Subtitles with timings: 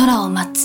[0.00, 0.64] 空を待つ。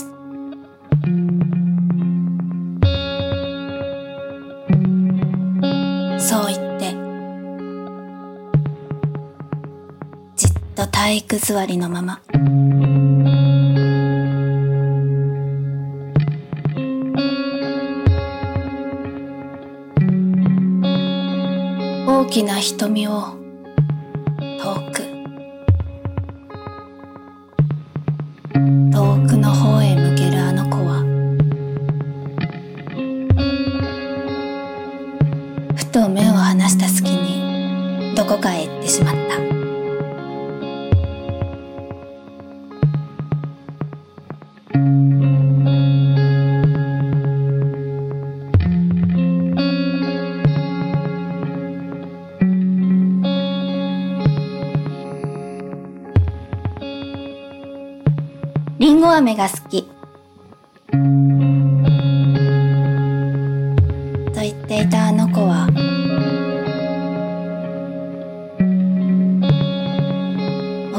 [6.18, 6.96] そう言って、
[10.36, 12.22] じっと体育座りのまま。
[22.08, 23.36] 大きな瞳を
[24.38, 24.95] 遠く
[35.96, 39.38] と目を離した隙にどこかへ行ってしまった
[58.78, 59.95] りんご飴が好き。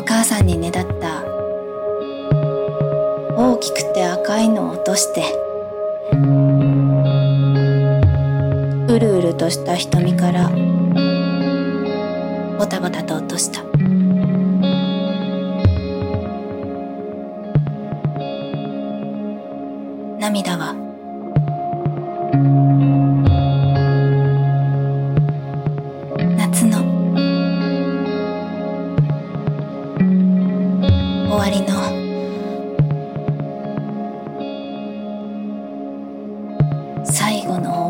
[0.07, 1.21] 母さんにねだった
[3.35, 5.21] 大きくて赤いのを落として、
[8.87, 10.49] うるうるとした瞳から、
[12.57, 13.61] ボタボタと落とした。
[20.19, 20.86] 涙は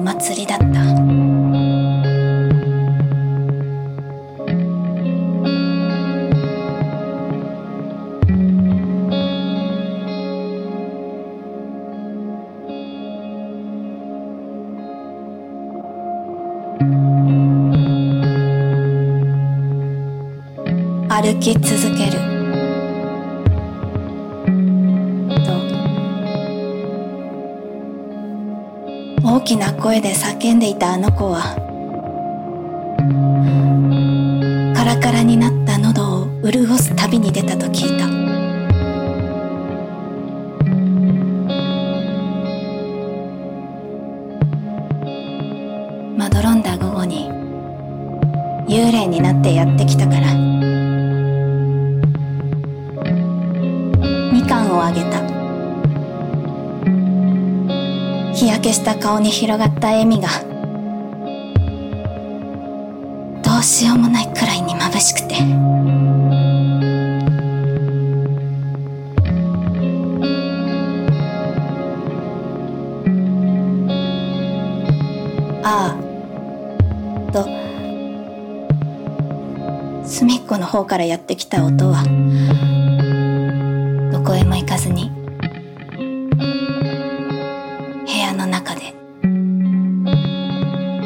[0.07, 0.65] 祭りだった。
[21.09, 22.36] 歩き続ける。
[29.47, 31.55] きな声で叫んでいたあの子は
[34.75, 38.07] カラカラになった喉を潤す旅に出たと聞いた。
[46.17, 47.29] まどろんだ午後に
[48.67, 50.33] 幽霊になってやってきたから
[54.33, 55.36] みかんをあげた。
[58.37, 60.27] 日焼けした顔に広がった笑みが
[63.41, 65.37] どうしようもないくらいに眩しくて。
[75.63, 77.43] ああと
[80.07, 82.03] 隅っこの方からやってきた音は
[84.11, 85.16] どこへも行かずに。
[88.47, 88.93] 中で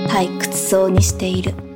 [0.08, 1.71] 退屈そうにしている。